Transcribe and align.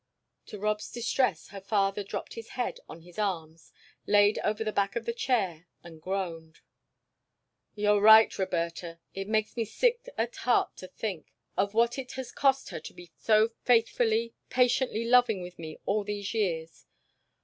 To 0.47 0.57
Rob's 0.57 0.91
distress 0.91 1.49
her 1.49 1.61
father 1.61 2.03
dropped 2.03 2.33
his 2.33 2.49
head 2.57 2.79
on 2.89 3.01
his 3.01 3.19
arms, 3.19 3.71
laid 4.07 4.39
over 4.39 4.63
the 4.63 4.71
back 4.71 4.95
of 4.95 5.05
the 5.05 5.13
chair, 5.13 5.67
and 5.83 6.01
groaned. 6.01 6.61
"You're 7.75 8.01
right, 8.01 8.35
Roberta. 8.39 8.99
It 9.13 9.27
makes 9.27 9.55
me 9.55 9.63
sick 9.63 10.09
at 10.17 10.37
heart 10.37 10.75
to 10.77 10.87
think 10.87 11.31
of 11.55 11.75
what 11.75 11.99
it 11.99 12.13
has 12.13 12.31
cost 12.31 12.69
her 12.69 12.79
to 12.79 12.93
be 12.95 13.11
so 13.15 13.49
faithfully, 13.61 14.33
patiently 14.49 15.05
loving 15.05 15.43
with 15.43 15.59
me 15.59 15.77
all 15.85 16.03
these 16.03 16.33
years. 16.33 16.87